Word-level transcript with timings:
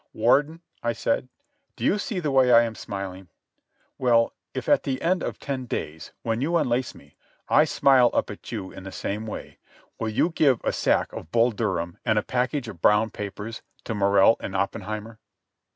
"Warden," 0.13 0.61
I 0.81 0.93
said, 0.93 1.29
"do 1.75 1.83
you 1.85 1.99
see 1.99 2.19
the 2.19 2.31
way 2.31 2.51
I 2.51 2.63
am 2.63 2.73
smiling? 2.73 3.27
Well, 3.99 4.33
if, 4.55 4.67
at 4.67 4.81
the 4.81 4.99
end 4.99 5.21
of 5.21 5.37
the 5.37 5.45
ten 5.45 5.65
days, 5.67 6.11
when 6.23 6.41
you 6.41 6.57
unlace 6.57 6.95
me, 6.95 7.15
I 7.47 7.65
smile 7.65 8.09
up 8.11 8.31
at 8.31 8.51
you 8.51 8.71
in 8.71 8.81
the 8.81 8.91
same 8.91 9.27
way, 9.27 9.59
will 9.99 10.09
you 10.09 10.29
give 10.31 10.59
a 10.63 10.73
sack 10.73 11.13
of 11.13 11.31
Bull 11.31 11.51
Durham 11.51 11.99
and 12.03 12.17
a 12.17 12.23
package 12.23 12.67
of 12.67 12.81
brown 12.81 13.11
papers 13.11 13.61
to 13.83 13.93
Morrell 13.93 14.37
and 14.39 14.55
Oppenheimer?" 14.55 15.19